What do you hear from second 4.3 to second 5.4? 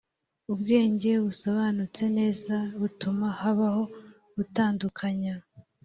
gutandukanya.